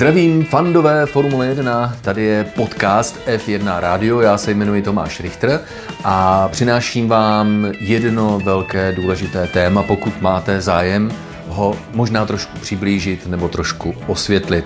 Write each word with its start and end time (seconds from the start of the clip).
Zdravím 0.00 0.44
fandové 0.44 1.06
Formule 1.06 1.46
1, 1.46 1.96
tady 2.02 2.22
je 2.22 2.44
podcast 2.44 3.20
F1 3.26 3.80
Radio, 3.80 4.20
já 4.20 4.38
se 4.38 4.50
jmenuji 4.50 4.82
Tomáš 4.82 5.20
Richter 5.20 5.60
a 6.04 6.48
přináším 6.48 7.08
vám 7.08 7.72
jedno 7.80 8.40
velké 8.44 8.92
důležité 8.92 9.46
téma, 9.46 9.82
pokud 9.82 10.20
máte 10.20 10.60
zájem 10.60 11.10
ho 11.48 11.76
možná 11.92 12.26
trošku 12.26 12.58
přiblížit 12.58 13.26
nebo 13.26 13.48
trošku 13.48 13.94
osvětlit. 14.06 14.64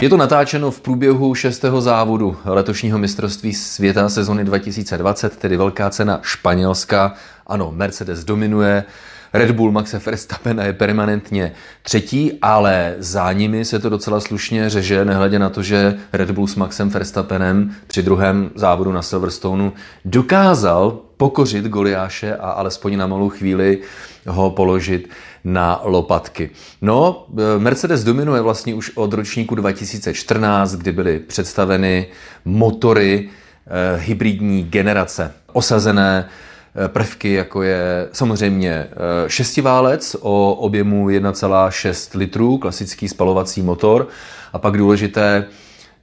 Je 0.00 0.08
to 0.08 0.16
natáčeno 0.16 0.70
v 0.70 0.80
průběhu 0.80 1.34
šestého 1.34 1.80
závodu 1.80 2.36
letošního 2.44 2.98
mistrovství 2.98 3.54
světa 3.54 4.08
sezony 4.08 4.44
2020, 4.44 5.36
tedy 5.36 5.56
velká 5.56 5.90
cena 5.90 6.18
Španělska. 6.22 7.14
Ano, 7.46 7.72
Mercedes 7.74 8.24
dominuje, 8.24 8.84
Red 9.32 9.50
Bull 9.50 9.72
Maxe 9.72 9.98
Verstappena 9.98 10.64
je 10.64 10.72
permanentně 10.72 11.52
třetí, 11.82 12.38
ale 12.42 12.94
za 12.98 13.32
nimi 13.32 13.64
se 13.64 13.78
to 13.78 13.88
docela 13.88 14.20
slušně 14.20 14.70
řeže, 14.70 15.04
nehledě 15.04 15.38
na 15.38 15.50
to, 15.50 15.62
že 15.62 15.94
Red 16.12 16.30
Bull 16.30 16.46
s 16.46 16.56
Maxem 16.56 16.88
Verstappenem 16.88 17.74
při 17.86 18.02
druhém 18.02 18.50
závodu 18.54 18.92
na 18.92 19.02
Silverstoneu 19.02 19.72
dokázal 20.04 20.98
pokořit 21.16 21.64
Goliáše 21.64 22.36
a 22.36 22.50
alespoň 22.50 22.96
na 22.96 23.06
malou 23.06 23.28
chvíli 23.28 23.78
ho 24.26 24.50
položit 24.50 25.10
na 25.44 25.80
lopatky. 25.84 26.50
No, 26.82 27.26
Mercedes 27.58 28.04
dominuje 28.04 28.40
vlastně 28.40 28.74
už 28.74 28.90
od 28.94 29.12
ročníku 29.12 29.54
2014, 29.54 30.74
kdy 30.74 30.92
byly 30.92 31.18
představeny 31.18 32.06
motory 32.44 33.28
eh, 33.66 33.96
hybridní 34.00 34.64
generace, 34.64 35.32
osazené 35.52 36.24
Eh, 36.24 36.49
prvky, 36.88 37.32
jako 37.32 37.62
je 37.62 38.08
samozřejmě 38.12 38.70
eh, 38.70 38.88
šestiválec 39.26 40.16
o 40.20 40.54
objemu 40.54 41.08
1,6 41.08 42.18
litrů, 42.18 42.58
klasický 42.58 43.08
spalovací 43.08 43.62
motor, 43.62 44.08
a 44.52 44.58
pak 44.58 44.76
důležité 44.76 45.44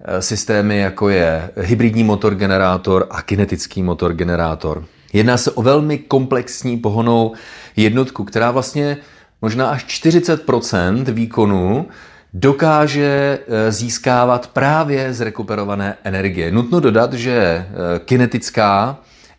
eh, 0.01 0.21
systémy, 0.21 0.77
jako 0.79 1.09
je 1.09 1.49
hybridní 1.55 2.03
motor 2.03 2.35
generátor 2.35 3.07
a 3.09 3.21
kinetický 3.21 3.83
motor 3.83 4.13
generátor. 4.13 4.85
Jedná 5.13 5.37
se 5.37 5.51
o 5.51 5.61
velmi 5.61 5.97
komplexní 5.97 6.77
pohonou 6.77 7.33
jednotku, 7.75 8.23
která 8.23 8.51
vlastně 8.51 8.97
možná 9.41 9.69
až 9.69 9.85
40% 9.85 11.03
výkonu 11.03 11.87
dokáže 12.33 13.39
získávat 13.69 14.47
právě 14.47 15.13
z 15.13 15.21
rekuperované 15.21 15.97
energie. 16.03 16.51
Nutno 16.51 16.79
dodat, 16.79 17.13
že 17.13 17.67
kinetická 18.05 18.97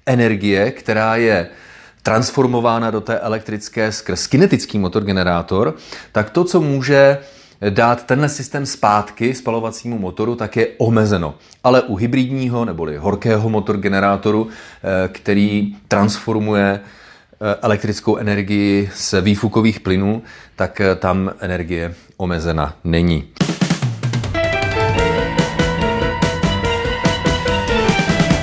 energie, 0.08 0.70
která 0.70 1.16
je 1.16 1.48
transformována 2.02 2.90
do 2.90 3.00
té 3.00 3.18
elektrické 3.18 3.92
skrz 3.92 4.26
kinetický 4.26 4.78
motor 4.78 5.04
generátor, 5.04 5.76
tak 6.12 6.30
to, 6.30 6.44
co 6.44 6.60
může 6.60 7.18
dát 7.70 8.06
tenhle 8.06 8.28
systém 8.28 8.66
zpátky 8.66 9.34
spalovacímu 9.34 9.98
motoru, 9.98 10.34
tak 10.34 10.56
je 10.56 10.68
omezeno. 10.78 11.34
Ale 11.64 11.82
u 11.82 11.96
hybridního 11.96 12.64
neboli 12.64 12.96
horkého 12.96 13.48
motor 13.48 13.76
generátoru, 13.76 14.48
eh, 14.48 15.08
který 15.08 15.76
transformuje 15.88 16.80
eh, 16.80 17.56
elektrickou 17.62 18.16
energii 18.16 18.90
z 18.94 19.20
výfukových 19.20 19.80
plynů, 19.80 20.22
tak 20.56 20.80
eh, 20.80 20.94
tam 20.94 21.30
energie 21.40 21.94
omezena 22.16 22.74
není. 22.84 23.28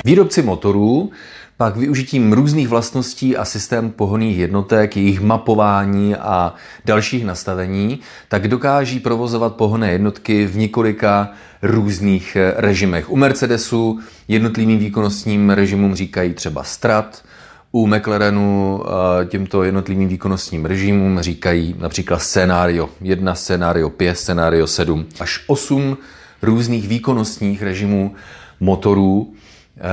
Výrobci 0.04 0.42
motorů 0.42 1.10
pak 1.56 1.76
využitím 1.76 2.32
různých 2.32 2.68
vlastností 2.68 3.36
a 3.36 3.44
systém 3.44 3.90
pohonných 3.90 4.38
jednotek, 4.38 4.96
jejich 4.96 5.20
mapování 5.20 6.14
a 6.14 6.54
dalších 6.84 7.24
nastavení, 7.24 8.00
tak 8.28 8.48
dokáží 8.48 9.00
provozovat 9.00 9.56
pohonné 9.56 9.92
jednotky 9.92 10.46
v 10.46 10.56
několika 10.56 11.30
různých 11.62 12.36
eh, 12.36 12.54
režimech. 12.56 13.10
U 13.10 13.16
Mercedesu 13.16 14.00
jednotlivým 14.28 14.78
výkonnostním 14.78 15.50
režimům 15.50 15.94
říkají 15.94 16.34
třeba 16.34 16.62
strat, 16.62 17.24
u 17.72 17.86
McLarenu 17.86 18.82
eh, 18.84 19.26
těmto 19.26 19.62
jednotlivým 19.62 20.08
výkonnostním 20.08 20.64
režimům 20.64 21.20
říkají 21.20 21.74
například 21.78 22.18
scénario 22.18 22.88
1, 23.00 23.34
scénario 23.34 23.90
5, 23.90 24.14
scénario 24.14 24.66
7 24.66 25.06
až 25.20 25.44
8 25.46 25.98
různých 26.42 26.88
výkonnostních 26.88 27.62
režimů 27.62 28.14
motorů, 28.60 29.34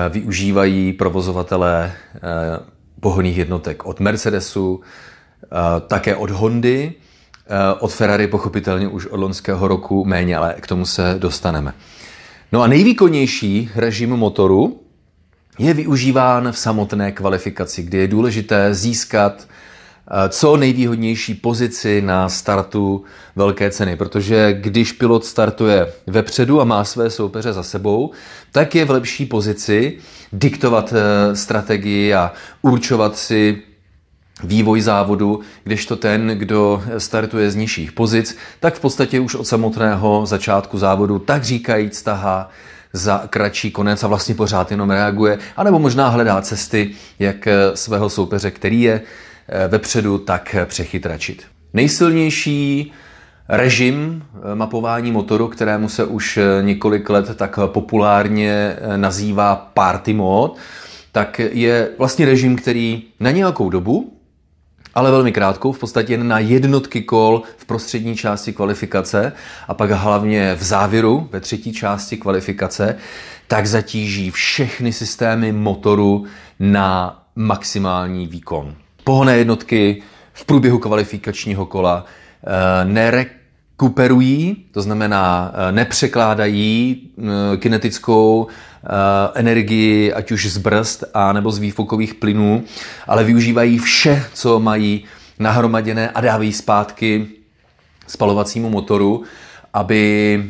využívají 0.09 0.93
provozovatelé 0.93 1.93
eh, 2.15 2.19
pohonných 2.99 3.37
jednotek 3.37 3.85
od 3.85 3.99
Mercedesu, 3.99 4.81
eh, 5.43 5.47
také 5.87 6.15
od 6.15 6.29
Hondy, 6.29 6.93
od 7.79 7.93
Ferrari 7.93 8.27
pochopitelně 8.27 8.87
už 8.87 9.05
od 9.05 9.19
loňského 9.19 9.67
roku 9.67 10.05
méně, 10.05 10.37
ale 10.37 10.55
k 10.59 10.67
tomu 10.67 10.85
se 10.85 11.15
dostaneme. 11.17 11.73
No 12.51 12.61
a 12.61 12.67
nejvýkonnější 12.67 13.69
režim 13.75 14.09
motoru 14.09 14.79
je 15.59 15.73
využíván 15.73 16.51
v 16.51 16.57
samotné 16.57 17.11
kvalifikaci, 17.11 17.83
kdy 17.83 17.97
je 17.97 18.07
důležité 18.07 18.73
získat 18.73 19.47
co 20.29 20.57
nejvýhodnější 20.57 21.33
pozici 21.33 22.01
na 22.01 22.29
startu 22.29 23.03
velké 23.35 23.71
ceny, 23.71 23.95
protože 23.95 24.53
když 24.53 24.91
pilot 24.91 25.25
startuje 25.25 25.93
vepředu 26.07 26.61
a 26.61 26.63
má 26.63 26.83
své 26.83 27.09
soupeře 27.09 27.53
za 27.53 27.63
sebou, 27.63 28.11
tak 28.51 28.75
je 28.75 28.85
v 28.85 28.91
lepší 28.91 29.25
pozici 29.25 29.97
diktovat 30.33 30.93
eh, 30.93 31.35
strategii 31.35 32.13
a 32.13 32.31
určovat 32.61 33.17
si 33.17 33.61
vývoj 34.43 34.81
závodu, 34.81 35.39
kdežto 35.63 35.95
ten, 35.95 36.27
kdo 36.27 36.83
startuje 36.97 37.51
z 37.51 37.55
nižších 37.55 37.91
pozic, 37.91 38.37
tak 38.59 38.75
v 38.75 38.79
podstatě 38.79 39.19
už 39.19 39.35
od 39.35 39.47
samotného 39.47 40.25
začátku 40.25 40.77
závodu, 40.77 41.19
tak 41.19 41.43
říkajíc, 41.43 42.03
tahá 42.03 42.49
za 42.93 43.23
kratší 43.29 43.71
konec 43.71 44.03
a 44.03 44.07
vlastně 44.07 44.35
pořád 44.35 44.71
jenom 44.71 44.89
reaguje, 44.89 45.39
anebo 45.57 45.79
možná 45.79 46.09
hledá 46.09 46.41
cesty, 46.41 46.91
jak 47.19 47.47
eh, 47.47 47.55
svého 47.73 48.09
soupeře, 48.09 48.51
který 48.51 48.81
je 48.81 49.01
Eh, 49.01 49.32
vepředu, 49.67 50.17
tak 50.17 50.55
přechytračit. 50.65 51.43
Nejsilnější 51.73 52.91
režim 53.49 54.23
eh, 54.35 54.55
mapování 54.55 55.11
motoru, 55.11 55.47
kterému 55.47 55.89
se 55.89 56.05
už 56.05 56.37
eh, 56.37 56.63
několik 56.63 57.09
let 57.09 57.35
tak 57.35 57.59
populárně 57.65 58.75
nazývá 58.95 59.55
party 59.55 60.13
mode, 60.13 60.53
tak 61.11 61.39
je 61.39 61.89
vlastně 61.97 62.25
režim, 62.25 62.55
který 62.55 63.03
na 63.19 63.31
nějakou 63.31 63.69
dobu, 63.69 64.19
ale 64.95 65.11
velmi 65.11 65.31
krátkou, 65.31 65.71
v 65.71 65.79
podstatě 65.79 66.13
jen 66.13 66.27
na 66.27 66.39
jednotky 66.39 67.01
kol 67.01 67.41
v 67.57 67.65
prostřední 67.65 68.15
části 68.15 68.53
kvalifikace 68.53 69.31
a 69.67 69.73
pak 69.73 69.91
hlavně 69.91 70.55
v 70.55 70.63
závěru, 70.63 71.29
ve 71.31 71.39
třetí 71.39 71.73
části 71.73 72.17
kvalifikace, 72.17 72.95
tak 73.47 73.67
zatíží 73.67 74.31
všechny 74.31 74.93
systémy 74.93 75.51
motoru 75.51 76.25
na 76.59 77.19
maximální 77.35 78.27
výkon 78.27 78.75
pohonné 79.03 79.37
jednotky 79.37 80.03
v 80.33 80.45
průběhu 80.45 80.79
kvalifikačního 80.79 81.65
kola 81.65 82.05
eh, 82.05 82.85
nerekuperují, 82.85 84.65
to 84.71 84.81
znamená 84.81 85.53
eh, 85.53 85.71
nepřekládají 85.71 87.01
eh, 87.17 87.57
kinetickou 87.57 88.47
energii, 89.33 90.13
ať 90.13 90.31
už 90.31 90.51
z 90.51 90.57
brzd 90.57 91.03
a 91.13 91.33
nebo 91.33 91.51
z 91.51 91.59
výfukových 91.59 92.13
plynů, 92.13 92.63
ale 93.07 93.23
využívají 93.23 93.77
vše, 93.77 94.25
co 94.33 94.59
mají 94.59 95.03
nahromaděné 95.39 96.09
a 96.09 96.21
dávají 96.21 96.53
zpátky 96.53 97.27
spalovacímu 98.07 98.69
motoru, 98.69 99.23
aby 99.73 100.43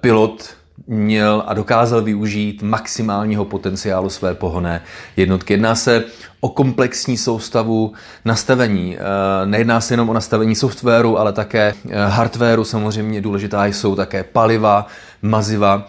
pilot 0.00 0.54
měl 0.86 1.42
a 1.46 1.54
dokázal 1.54 2.02
využít 2.02 2.62
maximálního 2.62 3.44
potenciálu 3.44 4.10
své 4.10 4.34
pohonné 4.34 4.82
jednotky. 5.16 5.52
Jedná 5.52 5.74
se 5.74 6.04
o 6.40 6.48
komplexní 6.48 7.16
soustavu 7.16 7.92
nastavení. 8.24 8.96
Eh, 8.96 9.46
nejedná 9.46 9.80
se 9.80 9.94
jenom 9.94 10.10
o 10.10 10.12
nastavení 10.12 10.54
softwaru, 10.54 11.18
ale 11.18 11.32
také 11.32 11.74
eh, 11.88 12.06
hardwaru. 12.06 12.64
Samozřejmě 12.64 13.20
důležitá 13.20 13.66
jsou 13.66 13.96
také 13.96 14.24
paliva, 14.24 14.86
maziva. 15.22 15.88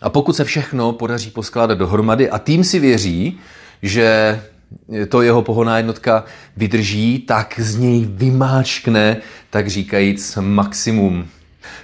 A 0.00 0.10
pokud 0.10 0.36
se 0.36 0.44
všechno 0.44 0.92
podaří 0.92 1.30
poskládat 1.30 1.78
dohromady 1.78 2.30
a 2.30 2.38
tým 2.38 2.64
si 2.64 2.78
věří, 2.78 3.38
že 3.82 4.40
to 5.08 5.22
jeho 5.22 5.42
pohonná 5.42 5.76
jednotka 5.76 6.24
vydrží, 6.56 7.18
tak 7.18 7.60
z 7.60 7.76
něj 7.76 8.04
vymáčkne, 8.10 9.16
tak 9.50 9.68
říkajíc, 9.68 10.38
maximum. 10.40 11.28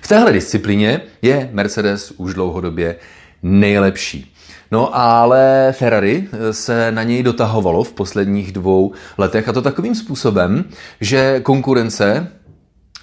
V 0.01 0.09
téhle 0.09 0.33
disciplíně 0.33 1.01
je 1.23 1.49
Mercedes 1.53 2.11
už 2.17 2.35
dlouhodobě 2.35 2.97
nejlepší. 3.43 4.33
No 4.71 4.97
ale 4.97 5.75
Ferrari 5.79 6.29
se 6.51 6.93
na 6.93 7.03
něj 7.03 7.23
dotahovalo 7.23 7.85
v 7.85 7.93
posledních 7.93 8.53
dvou 8.53 8.93
letech 9.19 9.49
a 9.49 9.53
to 9.53 9.63
takovým 9.63 9.95
způsobem, 9.95 10.65
že 11.01 11.41
konkurence 11.41 12.29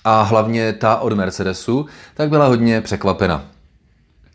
a 0.04 0.22
hlavně 0.22 0.74
ta 0.74 0.96
od 0.96 1.14
Mercedesu 1.14 1.86
tak 2.14 2.30
byla 2.30 2.48
hodně 2.48 2.82
překvapena. 2.82 3.46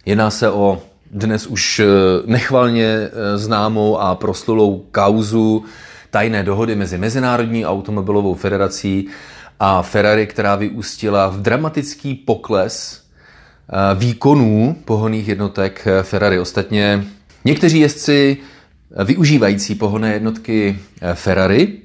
Jedná 0.06 0.30
se 0.30 0.50
o 0.50 0.82
dnes 1.10 1.46
už 1.46 1.80
eh, 1.80 1.86
nechvalně 2.26 2.84
eh, 2.84 3.38
známou 3.38 3.98
a 3.98 4.14
proslulou 4.14 4.84
kauzu 4.92 5.64
tajné 6.10 6.42
dohody 6.42 6.76
mezi 6.76 6.98
Mezinárodní 6.98 7.66
automobilovou 7.66 8.34
federací 8.34 9.08
a 9.60 9.82
Ferrari, 9.82 10.26
která 10.26 10.56
vyústila 10.56 11.28
v 11.28 11.40
dramatický 11.40 12.14
pokles 12.14 13.02
eh, 13.02 13.94
výkonů 13.94 14.76
pohonných 14.84 15.28
jednotek 15.28 15.88
Ferrari. 16.02 16.38
Ostatně 16.38 17.04
někteří 17.44 17.80
jezdci 17.80 18.36
využívající 19.04 19.74
pohonné 19.74 20.12
jednotky 20.12 20.78
Ferrari, 21.14 21.78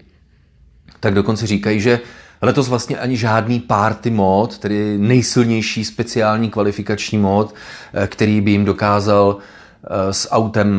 tak 0.99 1.13
dokonce 1.13 1.47
říkají, 1.47 1.81
že 1.81 1.99
letos 2.41 2.69
vlastně 2.69 2.97
ani 2.97 3.17
žádný 3.17 3.59
party 3.59 4.09
mod, 4.09 4.57
tedy 4.57 4.97
nejsilnější 4.97 5.85
speciální 5.85 6.49
kvalifikační 6.49 7.17
mod, 7.17 7.55
který 8.07 8.41
by 8.41 8.51
jim 8.51 8.65
dokázal 8.65 9.37
Eh, 9.37 9.41
s 10.11 10.31
autem 10.31 10.69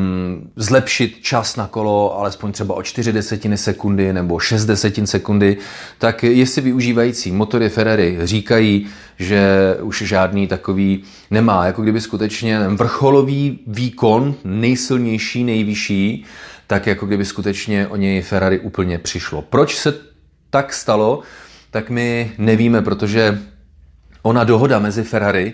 zlepšit 0.56 1.18
čas 1.22 1.56
na 1.56 1.66
kolo 1.66 2.18
alespoň 2.18 2.52
třeba 2.52 2.74
o 2.74 2.82
4 2.82 3.12
desetiny 3.12 3.56
sekundy 3.56 4.12
nebo 4.12 4.38
6 4.38 4.64
desetin 4.64 5.06
sekundy, 5.06 5.56
tak 5.98 6.22
jestli 6.22 6.62
využívající. 6.62 7.32
Motory 7.32 7.68
Ferrari 7.68 8.18
říkají, 8.22 8.86
že 9.18 9.76
už 9.80 10.02
žádný 10.02 10.46
takový 10.46 11.02
nemá, 11.30 11.66
jako 11.66 11.82
kdyby 11.82 12.00
skutečně 12.00 12.68
vrcholový 12.68 13.58
výkon, 13.66 14.34
nejsilnější, 14.44 15.44
nejvyšší, 15.44 16.24
tak 16.66 16.86
jako 16.86 17.06
kdyby 17.06 17.24
skutečně 17.24 17.88
o 17.88 17.96
něj 17.96 18.22
Ferrari 18.22 18.58
úplně 18.58 18.98
přišlo. 18.98 19.42
Proč 19.42 19.76
se 19.76 19.94
tak 20.50 20.72
stalo, 20.72 21.22
tak 21.70 21.90
my 21.90 22.32
nevíme, 22.38 22.82
protože 22.82 23.42
ona 24.22 24.44
dohoda 24.44 24.78
mezi 24.78 25.02
Ferrari 25.02 25.52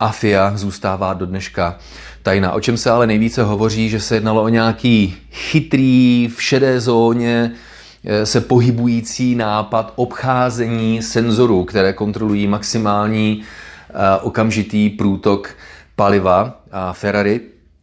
a 0.00 0.12
FIA 0.12 0.52
zůstává 0.56 1.14
do 1.14 1.26
dneška 1.26 1.78
tajná. 2.28 2.52
O 2.52 2.60
čem 2.60 2.76
se 2.76 2.90
ale 2.90 3.06
nejvíce 3.06 3.42
hovoří, 3.42 3.88
že 3.88 4.00
se 4.00 4.16
jednalo 4.16 4.42
o 4.42 4.48
nějaký 4.48 5.16
chytrý 5.32 6.28
v 6.36 6.42
šedé 6.42 6.80
zóně 6.80 7.52
eh, 8.04 8.26
se 8.26 8.40
pohybující 8.40 9.34
nápad 9.34 9.92
obcházení 9.96 11.02
senzorů, 11.02 11.64
které 11.64 11.92
kontrolují 11.92 12.46
maximální 12.46 13.42
eh, 13.42 13.92
okamžitý 14.20 14.90
průtok 14.90 15.56
paliva 15.96 16.60
a 16.72 16.92
Ferrari. 16.92 17.40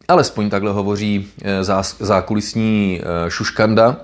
Alespoň 0.08 0.50
takhle 0.50 0.72
hovoří 0.72 1.26
eh, 1.42 1.64
zákulisní 1.98 3.00
šuškanda, 3.28 3.96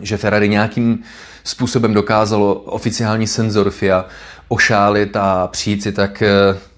že 0.00 0.16
Ferrari 0.16 0.48
nějakým 0.48 1.02
způsobem 1.44 1.94
dokázalo 1.94 2.54
oficiální 2.54 3.26
senzor 3.26 3.70
FIA 3.70 4.04
ošálit 4.48 5.16
a 5.16 5.46
přijít 5.46 5.82
si 5.82 5.92
tak 5.92 6.22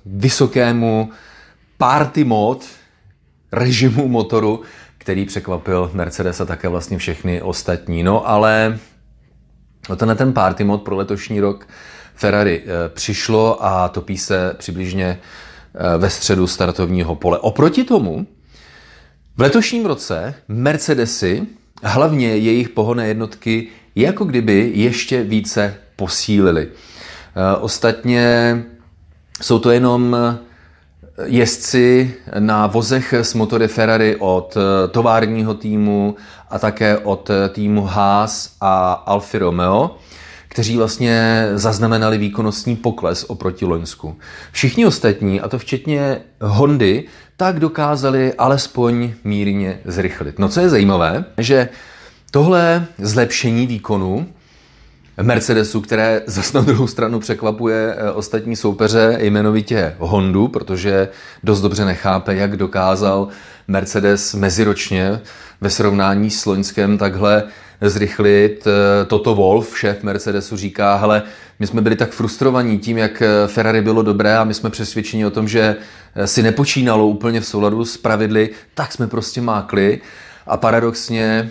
vysokému 0.05 1.11
party 1.79 2.25
mod 2.25 2.76
režimu 3.57 4.09
motoru, 4.09 4.63
který 4.99 5.25
překvapil 5.25 5.91
Mercedes 5.95 6.41
a 6.41 6.45
také 6.45 6.69
vlastně 6.69 6.99
všechny 6.99 7.43
ostatní. 7.43 8.03
No 8.03 8.29
ale 8.29 8.79
na 10.05 10.15
ten 10.15 10.33
party 10.33 10.65
mod 10.65 10.83
pro 10.83 10.97
letošní 10.97 11.41
rok 11.41 11.69
Ferrari 12.15 12.63
eh, 12.65 12.89
přišlo 12.89 13.65
a 13.65 13.89
topí 13.89 14.19
se 14.19 14.55
přibližně 14.59 15.19
eh, 15.75 15.99
ve 15.99 16.11
středu 16.11 16.47
startovního 16.47 17.15
pole. 17.15 17.39
Oproti 17.39 17.85
tomu 17.85 18.27
v 19.37 19.41
letošním 19.41 19.87
roce 19.87 20.35
Mercedesy, 20.49 21.47
hlavně 21.83 22.29
jejich 22.29 22.69
pohonné 22.69 23.09
jednotky, 23.09 23.69
jako 23.95 24.25
kdyby 24.25 24.73
ještě 24.75 25.23
více 25.23 25.75
posílili. 25.97 26.69
Eh, 26.69 27.57
ostatně 27.57 28.57
jsou 29.43 29.59
to 29.59 29.71
jenom 29.71 30.17
jezdci 31.25 32.15
na 32.39 32.67
vozech 32.67 33.13
s 33.13 33.35
motory 33.35 33.69
Ferrari 33.69 34.17
od 34.19 34.57
eh, 34.57 34.89
továrního 34.89 35.55
týmu 35.55 36.17
a 36.51 36.59
také 36.59 36.99
od 36.99 37.31
eh, 37.31 37.49
týmu 37.49 37.85
Haas 37.85 38.57
a 38.61 38.93
Alfa 38.93 39.39
Romeo, 39.39 39.97
kteří 40.49 40.77
vlastně 40.77 41.47
zaznamenali 41.55 42.19
výkonnostní 42.19 42.77
pokles 42.77 43.25
oproti 43.25 43.65
Loňsku. 43.65 44.17
Všichni 44.53 44.87
ostatní, 44.87 45.41
a 45.41 45.49
to 45.49 45.59
včetně 45.59 46.21
Hondy, 46.41 47.05
tak 47.37 47.61
dokázali 47.61 48.35
alespoň 48.35 49.13
mírně 49.25 49.79
zrychlit. 49.85 50.39
No 50.39 50.49
co 50.49 50.61
je 50.61 50.69
zajímavé, 50.69 51.25
že 51.39 51.69
tohle 52.31 52.87
zlepšení 52.99 53.67
výkonu 53.67 54.27
Mercedesu, 55.23 55.81
které 55.81 56.23
zase 56.27 56.59
na 56.59 56.65
druhou 56.65 56.87
stranu 56.87 57.21
překvapuje 57.21 57.95
eh, 57.97 58.13
ostatní 58.13 58.57
soupeře, 58.57 59.19
jmenovitě 59.21 59.95
Hondu, 59.99 60.49
protože 60.49 61.09
dost 61.45 61.61
dobře 61.61 61.85
nechápe, 61.85 62.35
jak 62.35 62.57
dokázal 62.57 63.29
Mercedes 63.69 64.35
meziročně 64.35 65.21
ve 65.61 65.71
srovnání 65.71 66.31
s 66.31 66.47
Loňskem 66.47 66.99
takhle 66.99 67.43
zrychlit. 67.81 68.67
Eh, 68.67 69.05
Toto 69.05 69.35
Wolf, 69.35 69.79
šéf 69.79 70.03
Mercedesu, 70.03 70.57
říká, 70.57 70.97
hele, 70.97 71.23
my 71.59 71.67
jsme 71.67 71.81
byli 71.81 71.97
tak 71.97 72.11
frustrovaní 72.11 72.79
tím, 72.79 72.99
jak 72.99 73.23
eh, 73.23 73.29
Ferrari 73.47 73.83
bylo 73.83 74.03
dobré 74.03 74.37
a 74.37 74.45
my 74.45 74.55
jsme 74.55 74.71
přesvědčeni 74.71 75.27
o 75.27 75.31
tom, 75.31 75.49
že 75.49 75.77
si 76.25 76.43
nepočínalo 76.43 77.07
úplně 77.07 77.41
v 77.41 77.47
souladu 77.47 77.85
s 77.85 77.97
pravidly, 77.97 78.51
tak 78.75 78.93
jsme 78.93 79.07
prostě 79.07 79.41
mákli. 79.41 80.01
A 80.47 80.57
paradoxně 80.57 81.51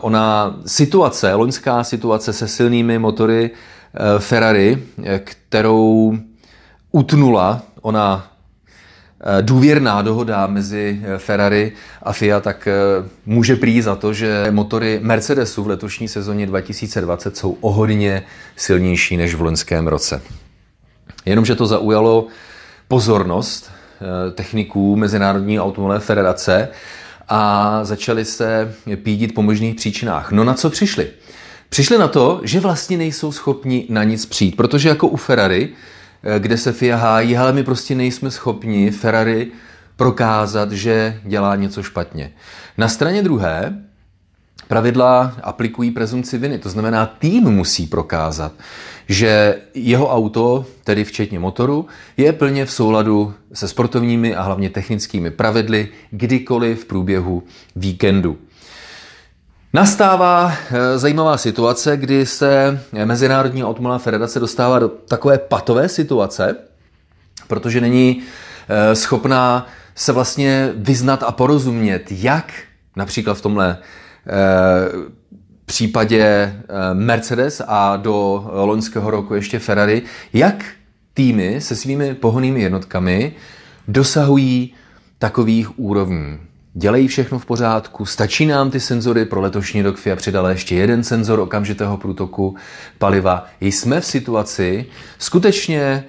ona 0.00 0.56
situace, 0.66 1.34
loňská 1.34 1.84
situace 1.84 2.32
se 2.32 2.48
silnými 2.48 2.98
motory 2.98 3.50
eh, 3.50 4.18
Ferrari, 4.18 4.78
eh, 5.04 5.18
kterou 5.18 6.18
utnula 6.92 7.62
ona 7.80 8.32
důvěrná 9.40 10.02
dohoda 10.02 10.46
mezi 10.46 11.02
Ferrari 11.18 11.72
a 12.02 12.12
FIA, 12.12 12.40
tak 12.40 12.68
může 13.26 13.56
prý 13.56 13.82
za 13.82 13.96
to, 13.96 14.12
že 14.12 14.46
motory 14.50 15.00
Mercedesu 15.02 15.64
v 15.64 15.66
letošní 15.66 16.08
sezóně 16.08 16.46
2020 16.46 17.36
jsou 17.36 17.56
o 17.60 17.72
hodně 17.72 18.22
silnější 18.56 19.16
než 19.16 19.34
v 19.34 19.40
loňském 19.40 19.86
roce. 19.86 20.22
Jenomže 21.26 21.54
to 21.54 21.66
zaujalo 21.66 22.26
pozornost 22.88 23.70
techniků 24.34 24.96
Mezinárodní 24.96 25.60
automobilové 25.60 26.00
federace 26.00 26.68
a 27.28 27.80
začali 27.84 28.24
se 28.24 28.74
pídit 28.96 29.34
po 29.34 29.42
možných 29.42 29.74
příčinách. 29.74 30.32
No 30.32 30.44
na 30.44 30.54
co 30.54 30.70
přišli? 30.70 31.08
Přišli 31.68 31.98
na 31.98 32.08
to, 32.08 32.40
že 32.44 32.60
vlastně 32.60 32.98
nejsou 32.98 33.32
schopni 33.32 33.86
na 33.88 34.04
nic 34.04 34.26
přijít, 34.26 34.56
protože 34.56 34.88
jako 34.88 35.08
u 35.08 35.16
Ferrari, 35.16 35.68
eh, 36.22 36.38
kde 36.38 36.56
se 36.56 36.72
FIA 36.72 36.96
hájí, 36.96 37.36
ale 37.36 37.52
my 37.52 37.62
prostě 37.62 37.94
nejsme 37.94 38.30
schopni 38.30 38.90
Ferrari 38.90 39.50
prokázat, 39.96 40.72
že 40.72 41.20
dělá 41.24 41.56
něco 41.56 41.82
špatně. 41.82 42.32
Na 42.78 42.88
straně 42.88 43.22
druhé 43.22 43.85
pravidla 44.68 45.36
aplikují 45.42 45.90
prezumci 45.90 46.38
viny, 46.38 46.58
to 46.58 46.68
znamená, 46.68 47.06
tým 47.06 47.44
musí 47.44 47.86
prokázat, 47.86 48.52
že 49.08 49.56
jeho 49.74 50.10
auto, 50.10 50.64
tedy 50.84 51.04
včetně 51.04 51.38
motoru, 51.38 51.86
je 52.16 52.32
plně 52.32 52.66
v 52.66 52.72
souladu 52.72 53.34
se 53.52 53.68
sportovními 53.68 54.34
a 54.34 54.42
hlavně 54.42 54.70
technickými 54.70 55.30
pravidly 55.30 55.88
kdykoliv 56.10 56.82
v 56.82 56.84
průběhu 56.84 57.42
víkendu. 57.76 58.38
Nastává 59.72 60.52
eh, 60.52 60.98
zajímavá 60.98 61.36
situace, 61.36 61.96
kdy 61.96 62.26
se 62.26 62.80
Mezinárodní 63.04 63.64
automobilová 63.64 63.98
federace 63.98 64.40
dostává 64.40 64.78
do 64.78 64.88
takové 64.88 65.38
patové 65.38 65.88
situace, 65.88 66.56
protože 67.48 67.80
není 67.80 68.22
eh, 68.68 68.94
schopná 68.94 69.66
se 69.94 70.12
vlastně 70.12 70.72
vyznat 70.76 71.22
a 71.22 71.32
porozumět, 71.32 72.04
jak 72.10 72.52
například 72.96 73.34
v 73.34 73.40
tomhle 73.40 73.78
případě 75.64 76.22
eh, 76.22 76.54
Mercedes 76.94 77.62
a 77.66 77.96
do 77.96 78.44
loňského 78.52 79.10
roku 79.10 79.34
ještě 79.34 79.58
Ferrari, 79.58 80.02
jak 80.32 80.64
týmy 81.14 81.60
se 81.60 81.76
svými 81.76 82.14
pohonými 82.14 82.60
jednotkami 82.60 83.32
dosahují 83.88 84.74
takových 85.18 85.78
úrovní. 85.78 86.38
Dělají 86.74 87.08
všechno 87.08 87.38
v 87.38 87.46
pořádku, 87.46 88.04
stačí 88.04 88.46
nám 88.46 88.70
ty 88.70 88.80
senzory, 88.80 89.24
pro 89.24 89.40
letošní 89.40 89.82
rok 89.82 89.96
FIA 89.96 90.16
přidala 90.16 90.50
ještě 90.50 90.74
jeden 90.74 91.04
senzor 91.04 91.40
okamžitého 91.40 91.96
průtoku 91.96 92.56
paliva. 92.98 93.46
Jsme 93.60 94.00
v 94.00 94.06
situaci 94.06 94.86
skutečně 95.18 95.80
Eh, 95.98 96.04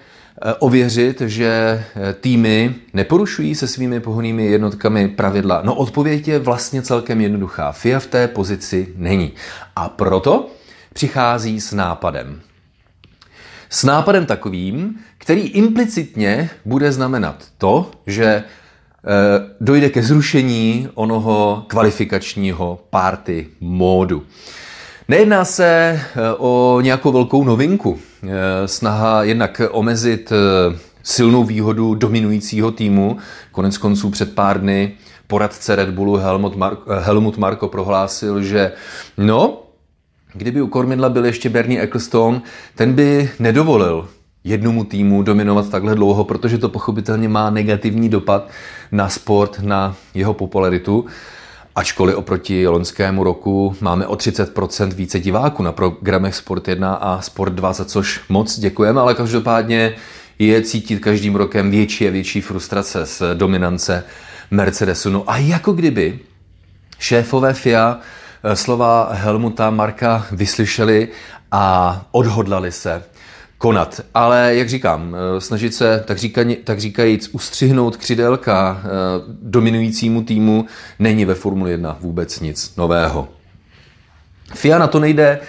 ověřit, 0.59 1.21
že 1.21 1.47
eh, 1.95 2.13
týmy 2.13 2.75
neporušují 2.93 3.55
se 3.55 3.67
svými 3.67 3.99
pohonými 3.99 4.45
jednotkami 4.45 5.07
pravidla? 5.07 5.61
No 5.63 5.75
odpověď 5.75 6.27
je 6.27 6.39
vlastně 6.39 6.81
celkem 6.81 7.21
jednoduchá. 7.21 7.71
FIA 7.71 7.99
v 7.99 8.07
té 8.07 8.27
pozici 8.27 8.87
není. 8.95 9.33
A 9.75 9.89
proto 9.89 10.49
přichází 10.93 11.61
s 11.61 11.73
nápadem. 11.73 12.41
S 13.69 13.83
nápadem 13.83 14.25
takovým, 14.25 14.99
který 15.17 15.41
implicitně 15.41 16.49
bude 16.65 16.91
znamenat 16.91 17.43
to, 17.57 17.91
že 18.07 18.25
eh, 18.25 18.43
dojde 19.61 19.89
ke 19.89 20.03
zrušení 20.03 20.89
onoho 20.93 21.65
kvalifikačního 21.67 22.79
party 22.89 23.47
módu. 23.59 24.23
Nejedná 25.07 25.45
se 25.45 25.65
eh, 25.65 25.99
o 26.37 26.79
nějakou 26.81 27.11
velkou 27.11 27.43
novinku. 27.43 27.99
Eh, 28.27 28.67
snaha 28.67 29.23
jednak 29.23 29.61
omezit 29.71 30.31
eh, 30.31 30.77
silnou 31.03 31.43
výhodu 31.43 31.95
dominujícího 31.95 32.71
týmu. 32.71 33.17
Konec 33.51 33.77
konců 33.77 34.09
před 34.09 34.35
pár 34.35 34.61
dny 34.61 34.91
poradce 35.27 35.75
Red 35.75 35.89
Bullu 35.89 36.15
Helmut, 36.15 36.55
Mar- 36.55 36.77
Helmut 36.99 37.37
Marko 37.37 37.67
prohlásil, 37.67 38.43
že 38.43 38.71
no, 39.17 39.63
kdyby 40.33 40.61
u 40.61 40.67
kormidla 40.67 41.09
byl 41.09 41.25
ještě 41.25 41.49
Bernie 41.49 41.81
Ecclestone, 41.81 42.41
ten 42.75 42.93
by 42.93 43.29
nedovolil 43.39 44.09
jednomu 44.43 44.83
týmu 44.83 45.23
dominovat 45.23 45.69
takhle 45.69 45.95
dlouho, 45.95 46.23
protože 46.23 46.57
to 46.57 46.69
pochopitelně 46.69 47.29
má 47.29 47.49
negativní 47.49 48.09
dopad 48.09 48.49
na 48.91 49.09
sport, 49.09 49.59
na 49.59 49.95
jeho 50.13 50.33
popularitu. 50.33 51.05
Ačkoliv 51.77 52.15
oproti 52.17 52.67
loňskému 52.67 53.23
roku 53.23 53.75
máme 53.81 54.07
o 54.07 54.15
30% 54.15 54.93
více 54.93 55.19
diváků 55.19 55.63
na 55.63 55.71
programech 55.71 56.35
Sport 56.35 56.67
1 56.67 56.93
a 56.93 57.21
Sport 57.21 57.53
2, 57.53 57.73
za 57.73 57.85
což 57.85 58.21
moc 58.29 58.59
děkujeme, 58.59 59.01
ale 59.01 59.13
každopádně 59.13 59.95
je 60.39 60.61
cítit 60.61 60.99
každým 60.99 61.35
rokem 61.35 61.71
větší 61.71 62.07
a 62.07 62.11
větší 62.11 62.41
frustrace 62.41 63.05
z 63.05 63.21
dominance 63.33 64.03
Mercedesu. 64.51 65.09
No 65.09 65.23
a 65.27 65.37
jako 65.37 65.73
kdyby 65.73 66.19
šéfové 66.99 67.53
FIA 67.53 67.99
eh, 68.43 68.55
slova 68.55 69.09
Helmuta 69.11 69.69
Marka 69.69 70.27
vyslyšeli 70.31 71.07
a 71.51 72.05
odhodlali 72.11 72.71
se 72.71 73.03
konat. 73.57 74.01
Ale 74.13 74.55
jak 74.55 74.69
říkám, 74.69 75.15
eh, 75.15 75.41
snažit 75.41 75.73
se, 75.73 76.03
tak, 76.05 76.17
říkají, 76.17 76.55
tak 76.55 76.79
říkajíc, 76.79 77.29
ustřihnout 77.31 77.97
křidelka 77.97 78.81
eh, 78.83 78.87
dominujícímu 79.41 80.23
týmu 80.23 80.65
není 80.99 81.25
ve 81.25 81.35
Formuli 81.35 81.71
1 81.71 81.97
vůbec 81.99 82.39
nic 82.39 82.75
nového. 82.75 83.27
FIA 84.53 84.77
na 84.77 84.87
to 84.87 84.99
nejde 84.99 85.39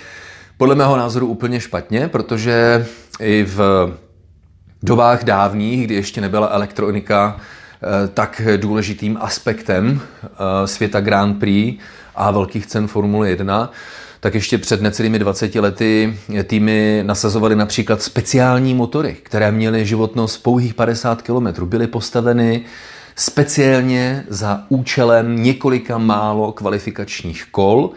podle 0.57 0.75
mého 0.75 0.97
názoru 0.97 1.27
úplně 1.27 1.61
špatně, 1.61 2.09
protože 2.09 2.87
i 3.21 3.45
v 3.49 3.93
dobách 4.83 5.25
dávných, 5.25 5.85
kdy 5.85 5.95
ještě 5.95 6.21
nebyla 6.21 6.49
elektronika 6.49 7.37
eh, 7.37 8.09
tak 8.09 8.43
důležitým 8.57 9.19
aspektem 9.21 10.01
světa 10.65 11.01
Grand 11.01 11.39
Prix 11.39 11.79
a 12.15 12.31
velkých 12.31 12.67
cen 12.67 12.87
Formule 12.87 13.29
1, 13.29 13.71
tak 14.21 14.35
ještě 14.35 14.59
před 14.59 14.83
necelými 14.83 15.19
20 15.19 15.55
lety 15.55 16.19
týmy 16.45 17.03
nasazovaly 17.07 17.57
například 17.57 18.03
speciální 18.03 18.75
motory, 18.75 19.17
které 19.23 19.53
měly 19.53 19.87
životnost 19.87 20.43
pouhých 20.43 20.75
50 20.75 21.23
km. 21.23 21.65
Byly 21.65 21.87
postaveny 21.87 22.65
speciálně 23.17 24.25
za 24.29 24.63
účelem 24.69 25.43
několika 25.43 25.99
málo 25.99 26.53
kvalifikačních 26.53 27.47
kol. 27.51 27.91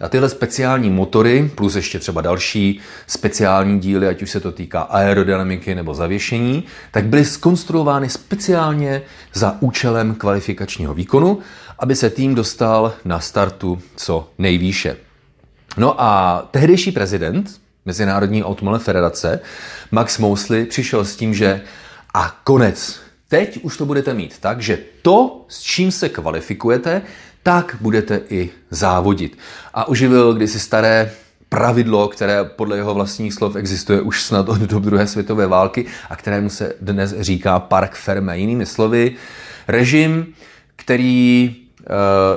A 0.00 0.08
tyhle 0.08 0.28
speciální 0.28 0.90
motory, 0.90 1.50
plus 1.54 1.76
ještě 1.76 1.98
třeba 1.98 2.20
další 2.20 2.80
speciální 3.06 3.80
díly, 3.80 4.08
ať 4.08 4.22
už 4.22 4.30
se 4.30 4.40
to 4.40 4.52
týká 4.52 4.80
aerodynamiky 4.80 5.74
nebo 5.74 5.94
zavěšení, 5.94 6.64
tak 6.90 7.06
byly 7.06 7.24
skonstruovány 7.24 8.08
speciálně 8.08 9.02
za 9.34 9.56
účelem 9.60 10.14
kvalifikačního 10.14 10.94
výkonu, 10.94 11.38
aby 11.78 11.96
se 11.96 12.10
tým 12.10 12.34
dostal 12.34 12.92
na 13.04 13.20
startu 13.20 13.78
co 13.96 14.30
nejvýše. 14.38 15.07
No 15.78 16.02
a 16.02 16.42
tehdejší 16.50 16.92
prezident 16.92 17.60
Mezinárodní 17.84 18.44
automobilové 18.44 18.84
federace 18.84 19.40
Max 19.90 20.18
Mosley 20.18 20.66
přišel 20.66 21.04
s 21.04 21.16
tím, 21.16 21.34
že 21.34 21.60
a 22.14 22.40
konec. 22.44 23.00
Teď 23.28 23.58
už 23.62 23.76
to 23.76 23.86
budete 23.86 24.14
mít 24.14 24.38
tak, 24.38 24.60
že 24.60 24.78
to, 25.02 25.44
s 25.48 25.60
čím 25.60 25.90
se 25.90 26.08
kvalifikujete, 26.08 27.02
tak 27.42 27.76
budete 27.80 28.20
i 28.30 28.50
závodit. 28.70 29.38
A 29.74 29.88
uživil 29.88 30.34
kdysi 30.34 30.60
staré 30.60 31.10
pravidlo, 31.48 32.08
které 32.08 32.44
podle 32.44 32.76
jeho 32.76 32.94
vlastních 32.94 33.34
slov 33.34 33.56
existuje 33.56 34.00
už 34.00 34.22
snad 34.22 34.48
od 34.48 34.58
dob 34.58 34.82
druhé 34.82 35.06
světové 35.06 35.46
války 35.46 35.86
a 36.10 36.16
kterému 36.16 36.50
se 36.50 36.74
dnes 36.80 37.14
říká 37.20 37.60
park 37.60 37.94
ferme. 37.94 38.38
Jinými 38.38 38.66
slovy, 38.66 39.16
režim, 39.68 40.26
který 40.76 41.56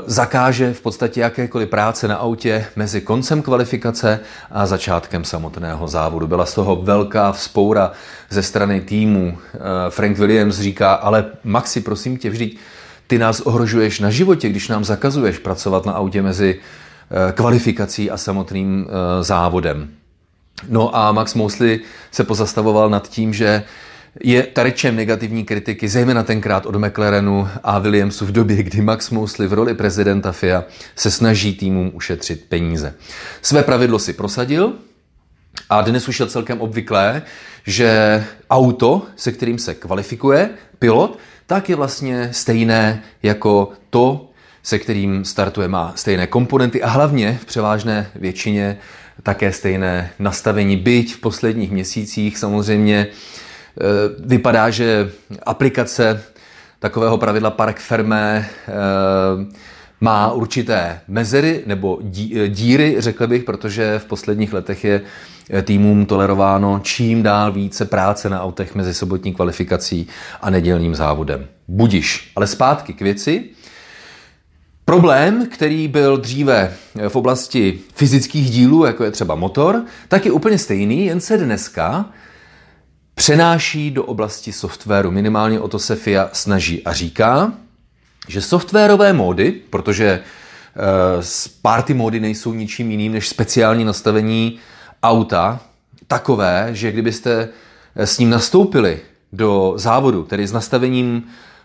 zakáže 0.05 0.73
v 0.73 0.81
podstatě 0.81 1.21
jakékoliv 1.21 1.69
práce 1.69 2.07
na 2.07 2.15
autě 2.15 2.65
mezi 2.75 3.01
koncem 3.01 3.41
kvalifikace 3.41 4.19
a 4.51 4.65
začátkem 4.65 5.23
samotného 5.23 5.87
závodu. 5.87 6.27
Byla 6.27 6.45
z 6.45 6.53
toho 6.53 6.75
velká 6.75 7.31
vzpoura 7.31 7.91
ze 8.29 8.43
strany 8.43 8.81
týmu. 8.81 9.37
Eh, 9.53 9.59
Frank 9.89 10.17
Williams 10.17 10.59
říká, 10.59 10.93
ale 10.93 11.25
Maxi, 11.43 11.81
prosím 11.81 12.17
tě, 12.17 12.29
vždyť 12.29 12.57
ty 13.07 13.17
nás 13.17 13.41
ohrožuješ 13.41 13.99
na 13.99 14.09
životě, 14.09 14.49
když 14.49 14.67
nám 14.67 14.85
zakazuješ 14.85 15.37
pracovat 15.37 15.85
na 15.85 15.93
autě 15.93 16.21
mezi 16.21 16.59
eh, 16.59 17.31
kvalifikací 17.31 18.11
a 18.11 18.17
samotným 18.17 18.87
závodem. 19.21 19.89
No 20.69 20.95
a 20.95 21.11
Max 21.11 21.33
Mosley 21.33 21.79
se 22.11 22.23
pozastavoval 22.23 22.89
nad 22.89 23.07
tím, 23.07 23.33
že 23.33 23.63
je 24.19 24.43
tarečem 24.43 24.95
negativní 24.95 25.45
kritiky, 25.45 25.87
zejména 25.87 26.23
tenkrát 26.23 26.65
od 26.65 26.75
McLarenu 26.75 27.47
a 27.63 27.79
Williamsu 27.79 28.25
v 28.25 28.31
době, 28.31 28.63
kdy 28.63 28.81
Max 28.81 29.09
Mosley 29.09 29.47
v 29.47 29.53
roli 29.53 29.73
prezidenta 29.73 30.31
FIA 30.31 30.63
se 30.95 31.11
snaží 31.11 31.53
týmům 31.53 31.91
ušetřit 31.93 32.45
peníze. 32.49 32.93
Své 33.41 33.63
pravidlo 33.63 33.99
si 33.99 34.13
prosadil 34.13 34.73
a 35.69 35.81
dnes 35.81 36.07
už 36.07 36.19
je 36.19 36.27
celkem 36.27 36.61
obvyklé, 36.61 37.21
že 37.65 38.23
auto, 38.49 39.05
se 39.15 39.31
kterým 39.31 39.59
se 39.59 39.73
kvalifikuje 39.73 40.49
pilot, 40.79 41.19
tak 41.47 41.69
je 41.69 41.75
vlastně 41.75 42.29
stejné 42.31 43.03
jako 43.23 43.71
to, 43.89 44.29
se 44.63 44.79
kterým 44.79 45.25
startuje, 45.25 45.67
má 45.67 45.93
stejné 45.95 46.27
komponenty 46.27 46.83
a 46.83 46.89
hlavně 46.89 47.39
v 47.41 47.45
převážné 47.45 48.11
většině 48.15 48.77
také 49.23 49.53
stejné 49.53 50.11
nastavení. 50.19 50.77
Byť 50.77 51.15
v 51.15 51.19
posledních 51.19 51.71
měsících 51.71 52.37
samozřejmě 52.37 53.07
vypadá, 54.25 54.69
že 54.69 55.11
aplikace 55.43 56.23
takového 56.81 57.17
pravidla 57.17 57.51
Park 57.51 57.79
Ferme 57.79 58.49
eh, 58.67 58.73
má 60.01 60.31
určité 60.31 60.99
mezery 61.07 61.63
nebo 61.65 61.99
eh, 62.01 62.47
díry, 62.47 62.95
řekl 62.99 63.27
bych, 63.27 63.43
protože 63.43 63.99
v 63.99 64.05
posledních 64.05 64.53
letech 64.53 64.83
je 64.83 65.01
týmům 65.63 66.05
tolerováno 66.05 66.79
čím 66.83 67.23
dál 67.23 67.51
více 67.51 67.85
práce 67.85 68.29
na 68.29 68.43
autech 68.43 68.75
mezi 68.75 68.93
sobotní 68.93 69.33
kvalifikací 69.33 70.07
a 70.41 70.49
nedělním 70.49 70.95
závodem. 70.95 71.47
Budiš. 71.67 72.31
Ale 72.35 72.47
zpátky 72.47 72.93
k 72.93 73.01
věci. 73.01 73.43
Problém, 74.85 75.45
který 75.45 75.87
byl 75.87 76.17
dříve 76.17 76.73
v 77.07 77.15
oblasti 77.15 77.79
fyzických 77.95 78.49
dílů, 78.49 78.85
jako 78.85 79.03
je 79.03 79.11
třeba 79.11 79.35
motor, 79.35 79.83
tak 80.07 80.25
je 80.25 80.31
úplně 80.31 80.57
stejný, 80.57 81.05
jen 81.05 81.19
se 81.19 81.37
dneska 81.37 82.05
přenáší 83.15 83.91
do 83.91 84.03
oblasti 84.03 84.53
softwaru. 84.53 85.11
Minimálně 85.11 85.59
o 85.59 85.67
to 85.67 85.79
se 85.79 85.95
FIA 85.95 86.29
snaží 86.33 86.83
a 86.83 86.93
říká, 86.93 87.53
že 88.27 88.41
softwarové 88.41 89.13
módy, 89.13 89.51
protože 89.69 90.19
uh, 91.19 91.23
party 91.61 91.93
módy 91.93 92.19
nejsou 92.19 92.53
ničím 92.53 92.91
jiným 92.91 93.11
než 93.11 93.29
speciální 93.29 93.85
nastavení 93.85 94.59
auta, 95.03 95.59
takové, 96.07 96.69
že 96.71 96.91
kdybyste 96.91 97.49
s 97.95 98.19
ním 98.19 98.29
nastoupili 98.29 98.99
do 99.33 99.73
závodu, 99.75 100.23
tedy 100.23 100.47
s 100.47 100.51
nastavením 100.51 101.23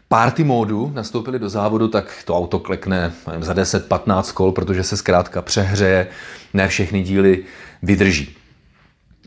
party 0.09 0.45
módu 0.45 0.93
nastoupili 0.95 1.39
do 1.39 1.49
závodu, 1.49 1.89
tak 1.89 2.23
to 2.25 2.37
auto 2.37 2.59
klekne 2.59 3.13
za 3.41 3.55
10-15 3.55 4.33
kol, 4.33 4.53
protože 4.53 4.83
se 4.83 4.97
zkrátka 4.97 5.43
přehřeje, 5.43 6.07
ne 6.55 6.69
všechny 6.69 7.03
díly 7.03 7.45
vydrží. 7.83 8.37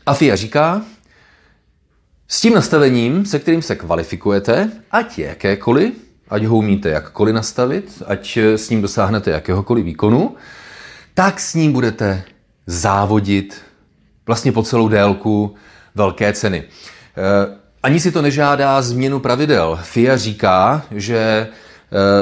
A 0.06 0.14
FIA 0.14 0.36
říká, 0.36 0.82
s 2.32 2.40
tím 2.40 2.54
nastavením, 2.54 3.26
se 3.26 3.38
kterým 3.38 3.62
se 3.62 3.76
kvalifikujete, 3.76 4.70
ať 4.90 5.18
je 5.18 5.26
jakékoliv, 5.26 5.92
ať 6.28 6.44
ho 6.44 6.56
umíte 6.56 6.88
jakkoliv 6.88 7.34
nastavit, 7.34 8.02
ať 8.06 8.36
s 8.36 8.70
ním 8.70 8.82
dosáhnete 8.82 9.30
jakéhokoliv 9.30 9.84
výkonu, 9.84 10.36
tak 11.14 11.40
s 11.40 11.54
ním 11.54 11.72
budete 11.72 12.22
závodit 12.66 13.60
vlastně 14.26 14.52
po 14.52 14.62
celou 14.62 14.88
délku 14.88 15.54
velké 15.94 16.32
ceny. 16.32 16.64
Eh, 16.64 17.56
ani 17.82 18.00
si 18.00 18.12
to 18.12 18.22
nežádá 18.22 18.82
změnu 18.82 19.20
pravidel. 19.20 19.78
FIA 19.82 20.16
říká, 20.16 20.82
že 20.90 21.48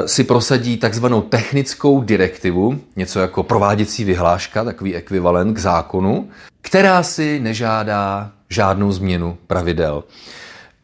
si 0.05 0.23
prosadí 0.23 0.77
takzvanou 0.77 1.21
technickou 1.21 2.01
direktivu, 2.01 2.79
něco 2.95 3.19
jako 3.19 3.43
prováděcí 3.43 4.03
vyhláška, 4.03 4.63
takový 4.63 4.95
ekvivalent 4.95 5.55
k 5.55 5.59
zákonu, 5.59 6.29
která 6.61 7.03
si 7.03 7.39
nežádá 7.39 8.31
žádnou 8.49 8.91
změnu 8.91 9.37
pravidel. 9.47 10.03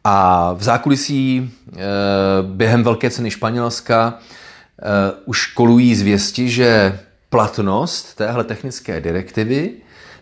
A 0.04 0.52
v 0.52 0.62
zákulisí 0.62 1.36
e, 1.38 1.78
během 2.42 2.84
velké 2.84 3.10
ceny 3.10 3.30
Španělska 3.30 4.14
e, 4.14 5.12
už 5.24 5.46
kolují 5.46 5.94
zvěsti, 5.94 6.48
že 6.48 6.98
platnost 7.30 8.14
téhle 8.14 8.44
technické 8.44 9.00
direktivy 9.00 9.72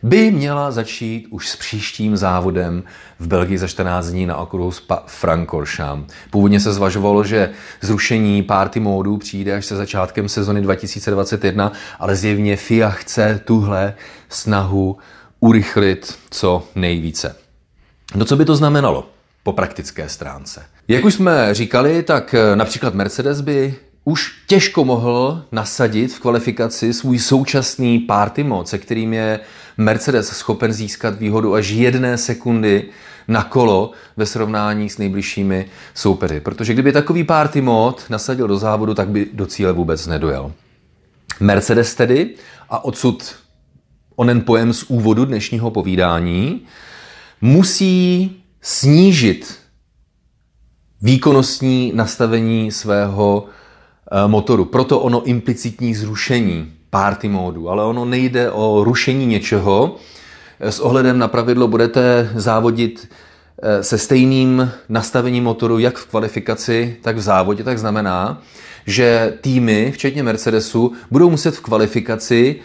by 0.05 0.31
měla 0.31 0.71
začít 0.71 1.27
už 1.31 1.49
s 1.49 1.57
příštím 1.57 2.17
závodem 2.17 2.83
v 3.19 3.27
Belgii 3.27 3.59
za 3.59 3.67
14 3.67 4.07
dní 4.07 4.27
na 4.27 4.37
okruhu 4.37 4.71
Frankoršám. 5.07 6.07
Původně 6.31 6.61
se 6.61 6.73
zvažovalo, 6.73 7.25
že 7.25 7.51
zrušení 7.81 8.43
party 8.43 8.81
módu 8.81 9.17
přijde 9.17 9.55
až 9.55 9.67
se 9.67 9.77
začátkem 9.77 10.29
sezony 10.29 10.61
2021, 10.61 11.73
ale 11.99 12.17
zjevně 12.17 12.57
FIA 12.57 12.91
chce 12.91 13.41
tuhle 13.45 13.95
snahu 14.29 14.99
urychlit 15.41 16.15
co 16.31 16.69
nejvíce. 16.75 17.37
No 18.15 18.25
co 18.25 18.37
by 18.37 18.45
to 18.45 18.57
znamenalo 18.57 19.09
po 19.43 19.53
praktické 19.53 20.09
stránce? 20.09 20.63
Jak 20.89 21.05
už 21.05 21.15
jsme 21.15 21.55
říkali, 21.55 22.03
tak 22.03 22.35
eh, 22.35 22.57
například 22.57 22.95
Mercedes 22.95 23.41
by 23.41 23.75
už 24.05 24.33
těžko 24.47 24.85
mohl 24.85 25.45
nasadit 25.53 26.13
v 26.13 26.21
kvalifikaci 26.21 26.93
svůj 26.93 27.19
současný 27.19 27.99
party 27.99 28.45
mod, 28.45 28.69
se 28.69 28.79
kterým 28.79 29.13
je 29.13 29.41
Mercedes 29.77 30.29
schopen 30.29 30.73
získat 30.73 31.19
výhodu 31.19 31.55
až 31.55 31.69
jedné 31.69 32.19
sekundy 32.19 32.85
na 33.29 33.43
kolo 33.43 33.91
ve 34.17 34.27
srovnání 34.27 34.89
s 34.89 34.99
nejbližšími 34.99 35.67
soupeři. 35.95 36.41
Protože 36.41 36.73
kdyby 36.73 36.93
takový 36.93 37.25
party 37.25 37.61
mod 37.61 38.05
nasadil 38.11 38.49
do 38.49 38.59
závodu, 38.59 38.95
tak 38.95 39.09
by 39.09 39.27
do 39.33 39.47
cíle 39.47 39.73
vůbec 39.73 40.07
nedojel. 40.07 40.53
Mercedes 41.41 41.95
tedy, 41.95 42.31
a 42.71 42.85
odsud 42.85 43.35
onen 44.17 44.41
pojem 44.41 44.73
z 44.73 44.83
úvodu 44.83 45.25
dnešního 45.25 45.71
povídání, 45.71 46.61
musí 47.41 48.37
snížit 48.61 49.59
výkonnostní 51.03 51.93
nastavení 51.95 52.73
svého 52.73 53.47
motoru. 54.27 54.65
Proto 54.65 55.01
ono 55.01 55.23
implicitní 55.23 55.95
zrušení 55.95 56.73
party 56.91 57.29
módu, 57.29 57.71
ale 57.71 57.85
ono 57.85 58.05
nejde 58.05 58.51
o 58.51 58.85
rušení 58.85 59.27
něčeho. 59.27 59.97
S 60.61 60.81
ohledem 60.81 61.19
na 61.19 61.29
pravidlo 61.29 61.69
budete 61.69 62.31
závodit 62.35 63.09
eh, 63.63 63.83
se 63.83 63.99
stejným 63.99 64.71
nastavením 64.89 65.45
motoru 65.45 65.79
jak 65.79 65.97
v 65.97 66.07
kvalifikaci, 66.07 66.97
tak 67.03 67.17
v 67.17 67.21
závodě. 67.21 67.65
Tak 67.65 67.79
znamená, 67.79 68.43
že 68.87 69.39
týmy, 69.41 69.93
včetně 69.93 70.23
Mercedesu, 70.23 70.93
budou 71.11 71.31
muset 71.31 71.55
v 71.55 71.61
kvalifikaci 71.61 72.57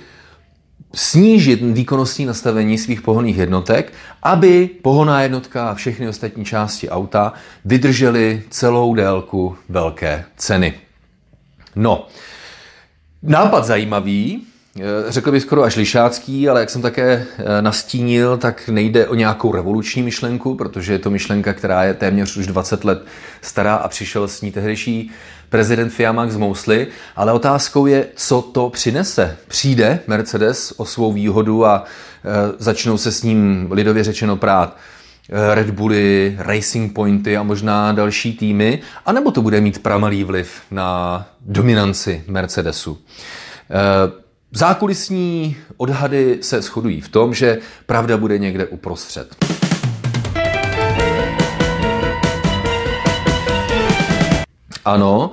snížit 0.93 1.61
výkonnostní 1.61 2.25
nastavení 2.25 2.77
svých 2.77 3.01
pohonných 3.01 3.37
jednotek, 3.37 3.93
aby 4.23 4.69
pohoná 4.81 5.21
jednotka 5.21 5.69
a 5.69 5.73
všechny 5.75 6.07
ostatní 6.07 6.45
části 6.45 6.89
auta 6.89 7.33
vydržely 7.65 8.43
celou 8.49 8.95
délku 8.95 9.55
velké 9.69 10.25
ceny. 10.37 10.88
No, 11.75 12.07
nápad 13.23 13.65
zajímavý, 13.65 14.43
eh, 14.77 14.81
řekl 15.07 15.31
bych 15.31 15.43
skoro 15.43 15.63
až 15.63 15.75
lišácký, 15.75 16.49
ale 16.49 16.59
jak 16.59 16.69
jsem 16.69 16.81
také 16.81 17.25
eh, 17.37 17.61
nastínil, 17.61 18.37
tak 18.37 18.69
nejde 18.69 19.07
o 19.07 19.15
nějakou 19.15 19.51
revoluční 19.51 20.03
myšlenku, 20.03 20.55
protože 20.55 20.93
je 20.93 20.99
to 20.99 21.09
myšlenka, 21.09 21.53
která 21.53 21.83
je 21.83 21.93
téměř 21.93 22.37
už 22.37 22.47
20 22.47 22.83
let 22.83 23.05
stará 23.41 23.75
a 23.75 23.87
přišel 23.87 24.27
s 24.27 24.41
ní 24.41 24.51
tehdejší 24.51 25.11
prezident 25.49 25.89
Fiamax 25.89 26.35
Mosley, 26.35 26.87
ale 27.15 27.33
otázkou 27.33 27.85
je, 27.85 28.07
co 28.15 28.41
to 28.41 28.69
přinese. 28.69 29.37
Přijde 29.47 29.99
Mercedes 30.07 30.73
o 30.77 30.85
svou 30.85 31.13
výhodu 31.13 31.65
a 31.65 31.83
e, 31.83 32.29
začnou 32.57 32.97
se 32.97 33.11
s 33.11 33.23
ním 33.23 33.67
lidově 33.71 34.03
řečeno 34.03 34.37
prát 34.37 34.77
Red 35.29 35.69
Bully, 35.69 36.35
Racing 36.39 36.93
Pointy 36.93 37.37
a 37.37 37.43
možná 37.43 37.91
další 37.91 38.33
týmy, 38.33 38.79
anebo 39.05 39.31
to 39.31 39.41
bude 39.41 39.61
mít 39.61 39.83
pramalý 39.83 40.23
vliv 40.23 40.61
na 40.71 41.27
dominanci 41.41 42.23
Mercedesu. 42.27 42.97
E, 42.97 44.11
zákulisní 44.51 45.57
odhady 45.77 46.37
se 46.41 46.61
shodují 46.61 47.01
v 47.01 47.09
tom, 47.09 47.33
že 47.33 47.59
pravda 47.85 48.17
bude 48.17 48.37
někde 48.37 48.65
uprostřed. 48.65 49.45
Ano, 54.85 55.31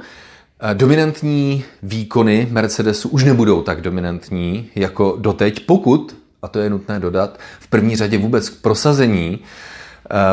eh, 0.61 0.75
dominantní 0.75 1.65
výkony 1.83 2.49
Mercedesu 2.51 3.09
už 3.09 3.25
nebudou 3.25 3.63
tak 3.63 3.81
dominantní 3.81 4.71
jako 4.75 5.17
doteď, 5.21 5.67
pokud, 5.67 6.17
a 6.43 6.49
to 6.49 6.59
je 6.59 6.71
nutné 6.71 7.01
dodat, 7.01 7.39
v 7.61 7.69
první 7.69 7.97
řadě 7.97 8.19
vůbec 8.19 8.49
k 8.49 8.61
prosazení 8.61 9.39
Eh, 9.39 9.76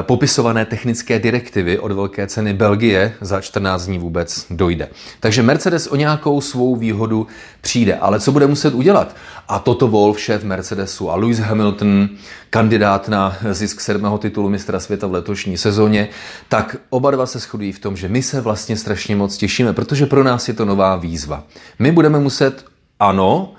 popisované 0.02 0.66
technické 0.66 1.20
direktivy 1.20 1.80
od 1.80 1.92
velké 1.92 2.28
ceny 2.28 2.54
Belgie 2.54 3.14
za 3.22 3.42
14 3.42 3.86
dní 3.86 4.00
vůbec 4.00 4.46
dojde. 4.50 4.90
Takže 5.20 5.44
Mercedes 5.44 5.88
o 5.88 5.96
nějakou 5.96 6.42
svou 6.42 6.76
výhodu 6.76 7.28
přijde, 7.62 7.96
ale 7.96 8.20
co 8.20 8.32
bude 8.32 8.48
muset 8.48 8.74
udělat? 8.74 9.16
A 9.48 9.60
toto 9.60 9.88
Wolf, 9.88 10.20
šéf 10.20 10.44
Mercedesu 10.44 11.12
a 11.12 11.16
Lewis 11.16 11.40
Hamilton, 11.40 12.10
kandidát 12.50 13.08
na 13.08 13.38
zisk 13.52 13.82
sedmého 13.82 14.18
titulu 14.18 14.50
mistra 14.50 14.80
světa 14.80 15.08
v 15.08 15.12
letošní 15.12 15.58
sezóně, 15.58 16.10
tak 16.50 16.76
oba 16.90 17.12
dva 17.12 17.26
se 17.26 17.40
shodují 17.40 17.72
v 17.72 17.80
tom, 17.80 17.98
že 17.98 18.08
my 18.08 18.22
se 18.22 18.42
vlastně 18.42 18.78
strašně 18.78 19.16
moc 19.16 19.38
těšíme, 19.38 19.74
protože 19.74 20.06
pro 20.06 20.24
nás 20.24 20.48
je 20.48 20.54
to 20.54 20.66
nová 20.66 20.96
výzva. 20.96 21.44
My 21.80 21.92
budeme 21.92 22.20
muset, 22.20 22.66
ano, 23.00 23.54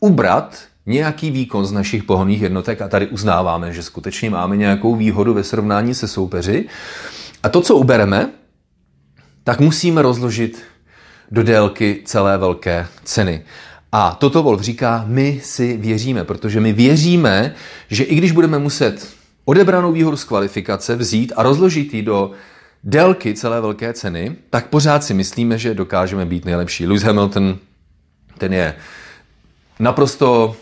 ubrat 0.00 0.69
nějaký 0.90 1.30
výkon 1.30 1.66
z 1.66 1.72
našich 1.72 2.04
pohonných 2.04 2.42
jednotek 2.42 2.82
a 2.82 2.88
tady 2.88 3.06
uznáváme, 3.06 3.72
že 3.72 3.82
skutečně 3.82 4.30
máme 4.30 4.56
nějakou 4.56 4.96
výhodu 4.96 5.34
ve 5.34 5.44
srovnání 5.44 5.94
se 5.94 6.08
soupeři. 6.08 6.66
A 7.42 7.48
to, 7.48 7.60
co 7.60 7.76
ubereme, 7.76 8.30
tak 9.44 9.60
musíme 9.60 10.02
rozložit 10.02 10.62
do 11.30 11.42
délky 11.42 12.02
celé 12.04 12.38
velké 12.38 12.86
ceny. 13.04 13.42
A 13.92 14.16
toto 14.20 14.42
Wolf 14.42 14.60
říká, 14.60 15.04
my 15.06 15.40
si 15.44 15.76
věříme, 15.76 16.24
protože 16.24 16.60
my 16.60 16.72
věříme, 16.72 17.54
že 17.90 18.04
i 18.04 18.14
když 18.14 18.32
budeme 18.32 18.58
muset 18.58 19.08
odebranou 19.44 19.92
výhodu 19.92 20.16
z 20.16 20.24
kvalifikace 20.24 20.96
vzít 20.96 21.32
a 21.36 21.42
rozložit 21.42 21.94
ji 21.94 22.02
do 22.02 22.30
délky 22.84 23.34
celé 23.34 23.60
velké 23.60 23.92
ceny, 23.92 24.36
tak 24.50 24.66
pořád 24.66 25.04
si 25.04 25.14
myslíme, 25.14 25.58
že 25.58 25.74
dokážeme 25.74 26.26
být 26.26 26.44
nejlepší. 26.44 26.86
Lewis 26.86 27.02
Hamilton, 27.02 27.58
ten 28.38 28.52
je 28.52 28.74
naprosto 29.78 30.56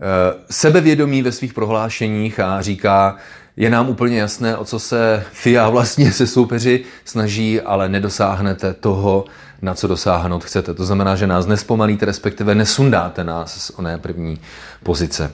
Eh, 0.00 0.34
sebevědomí 0.50 1.22
ve 1.22 1.32
svých 1.32 1.54
prohlášeních 1.54 2.40
a 2.40 2.62
říká, 2.62 3.16
je 3.56 3.70
nám 3.70 3.88
úplně 3.88 4.18
jasné, 4.18 4.56
o 4.56 4.64
co 4.64 4.78
se 4.78 5.24
FIA 5.32 5.68
vlastně 5.68 6.12
se 6.12 6.26
soupeři 6.26 6.84
snaží, 7.04 7.60
ale 7.60 7.88
nedosáhnete 7.88 8.72
toho, 8.72 9.24
na 9.62 9.74
co 9.74 9.86
dosáhnout 9.86 10.44
chcete. 10.44 10.74
To 10.74 10.84
znamená, 10.84 11.16
že 11.16 11.26
nás 11.26 11.46
nespomalíte, 11.46 12.06
respektive 12.06 12.54
nesundáte 12.54 13.24
nás 13.24 13.60
z 13.62 13.70
oné 13.70 13.98
první 13.98 14.38
pozice. 14.82 15.30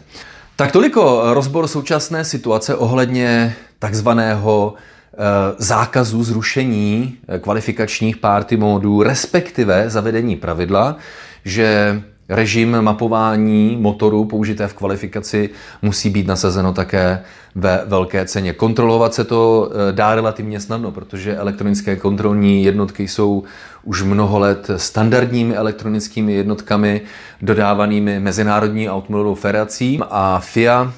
Tak 0.57 0.73
toliko 0.73 1.35
rozbor 1.35 1.69
současné 1.69 2.25
situace 2.25 2.75
ohledně 2.75 3.57
takzvaného 3.79 4.75
eh, 4.75 5.17
zákazu 5.59 6.25
zrušení 6.25 7.17
eh, 7.29 7.39
kvalifikačních 7.39 8.17
party 8.17 8.57
módů, 8.57 9.03
respektive 9.03 9.91
zavedení 9.91 10.37
pravidla, 10.37 10.97
že 11.45 12.03
režim 12.33 12.81
mapování 12.81 13.77
motoru 13.81 14.25
použité 14.25 14.69
v 14.69 14.75
kvalifikaci 14.75 15.51
musí 15.83 16.11
být 16.11 16.27
nasazeno 16.27 16.73
také 16.73 17.23
ve 17.55 17.83
velké 17.87 18.25
ceně. 18.25 18.53
Kontrolovat 18.53 19.15
se 19.15 19.25
to 19.25 19.71
eh, 19.71 19.93
dá 19.93 20.15
relativně 20.15 20.61
snadno, 20.61 20.91
protože 20.91 21.37
elektronické 21.37 21.97
kontrolní 21.97 22.65
jednotky 22.65 23.09
jsou 23.09 23.43
už 23.85 24.03
mnoho 24.03 24.39
let 24.39 24.71
standardními 24.77 25.57
elektronickými 25.57 26.33
jednotkami 26.33 27.01
dodávanými 27.43 28.21
Mezinárodní 28.21 28.91
automobilovou 28.91 29.35
federací 29.35 30.01
a 30.11 30.41
FIA 30.41 30.93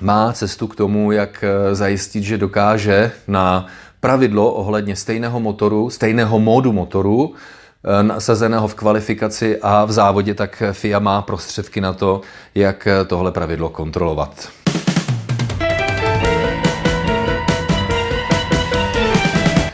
má 0.00 0.32
cestu 0.32 0.66
k 0.66 0.76
tomu, 0.76 1.12
jak 1.12 1.44
eh, 1.44 1.74
zajistit, 1.74 2.22
že 2.22 2.38
dokáže 2.38 3.12
na 3.28 3.66
pravidlo 4.00 4.52
ohledně 4.52 4.96
stejného 4.96 5.40
motoru, 5.40 5.90
stejného 5.90 6.38
módu 6.38 6.72
motoru 6.72 7.34
nasazeného 8.02 8.68
v 8.68 8.74
kvalifikaci 8.74 9.58
a 9.62 9.84
v 9.84 9.92
závodě, 9.92 10.34
tak 10.34 10.62
FIA 10.72 10.98
má 10.98 11.22
prostředky 11.22 11.80
na 11.80 11.92
to, 11.92 12.20
jak 12.54 12.88
tohle 13.06 13.32
pravidlo 13.32 13.68
kontrolovat. 13.68 14.48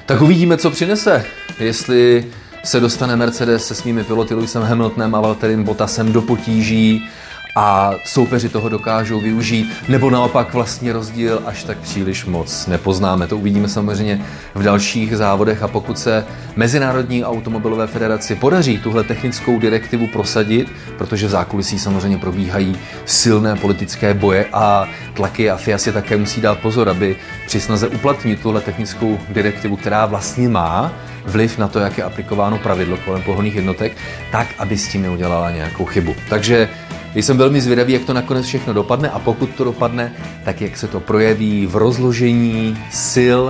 Tak 0.07 0.21
uvidíme, 0.21 0.57
co 0.57 0.71
přinese. 0.71 1.25
Jestli 1.59 2.25
se 2.65 2.81
dostane 2.81 3.17
Mercedes 3.17 3.67
se 3.67 3.75
svými 3.75 4.05
piloty 4.05 4.35
Lewisem 4.35 4.63
Hamiltonem 4.63 5.15
a 5.15 5.21
Valtterim 5.21 5.65
Bottasem 5.65 6.13
do 6.13 6.23
potíží, 6.23 7.09
a 7.57 7.93
soupeři 8.05 8.49
toho 8.49 8.69
dokážou 8.69 9.21
využít, 9.21 9.73
nebo 9.89 10.11
naopak 10.11 10.55
vlastně 10.55 10.93
rozdíl 10.93 11.43
až 11.47 11.65
tak 11.65 11.79
příliš 11.79 12.25
moc 12.25 12.67
nepoznáme. 12.67 13.27
To 13.27 13.37
uvidíme 13.37 13.69
samozřejmě 13.69 14.21
v 14.55 14.63
dalších 14.63 15.17
závodech 15.17 15.63
a 15.63 15.69
pokud 15.69 15.99
se 15.99 16.25
Mezinárodní 16.57 17.25
automobilové 17.25 17.87
federaci 17.87 18.35
podaří 18.35 18.79
tuhle 18.79 19.05
technickou 19.05 19.59
direktivu 19.59 20.07
prosadit, 20.07 20.73
protože 20.99 21.27
v 21.27 21.31
zákulisí 21.31 21.79
samozřejmě 21.79 22.19
probíhají 22.19 22.77
silné 23.05 23.57
politické 23.57 24.15
boje 24.15 24.47
a 24.53 24.89
tlaky 25.15 25.51
a 25.51 25.57
FIA 25.57 25.79
si 25.79 25.93
také 25.93 26.17
musí 26.17 26.41
dát 26.41 26.59
pozor, 26.59 26.89
aby 26.89 27.17
při 27.47 27.61
snaze 27.61 27.89
uplatnit 27.89 28.41
tuhle 28.41 28.61
technickou 28.61 29.19
direktivu, 29.29 29.77
která 29.77 30.07
vlastně 30.07 30.49
má 30.49 30.93
vliv 31.25 31.59
na 31.59 31.69
to, 31.69 31.79
jak 31.79 31.99
je 31.99 32.05
aplikováno 32.05 32.59
pravidlo 32.59 32.97
kolem 32.97 33.23
pohonných 33.23 33.55
jednotek, 33.55 33.97
tak, 34.33 34.47
aby 34.59 34.79
s 34.79 34.89
tím 34.89 35.03
neudělala 35.03 35.51
nějakou 35.51 35.85
chybu. 35.85 36.15
Takže 36.29 36.69
jsem 37.15 37.39
velmi 37.39 37.61
zvědavý, 37.61 37.93
jak 37.93 38.05
to 38.05 38.13
nakonec 38.13 38.47
všechno 38.47 38.73
dopadne 38.73 39.11
a 39.11 39.19
pokud 39.19 39.51
to 39.51 39.65
dopadne, 39.65 40.13
tak 40.45 40.61
jak 40.61 40.77
se 40.77 40.89
to 40.89 41.01
projeví 41.01 41.67
v 41.67 41.77
rozložení 41.77 42.79
sil 43.11 43.41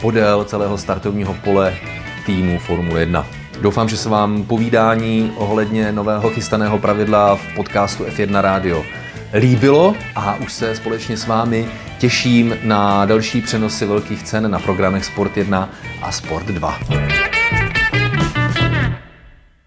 podél 0.00 0.44
celého 0.44 0.78
startovního 0.78 1.34
pole 1.34 1.74
týmu 2.26 2.58
Formule 2.58 3.00
1. 3.00 3.26
Doufám, 3.60 3.88
že 3.88 3.96
se 3.96 4.08
vám 4.08 4.42
povídání 4.42 5.32
ohledně 5.36 5.92
nového 5.92 6.30
chystaného 6.30 6.78
pravidla 6.78 7.36
v 7.36 7.54
podcastu 7.56 8.04
F1 8.04 8.40
Radio 8.40 8.84
líbilo 9.34 9.94
a 10.14 10.34
už 10.34 10.52
se 10.52 10.74
společně 10.74 11.16
s 11.16 11.26
vámi 11.26 11.68
těším 12.02 12.58
na 12.62 13.04
další 13.04 13.40
přenosy 13.40 13.86
velkých 13.86 14.22
cen 14.22 14.50
na 14.50 14.58
programech 14.58 15.04
Sport 15.04 15.36
1 15.36 15.70
a 16.02 16.12
Sport 16.12 16.46
2. 16.46 16.78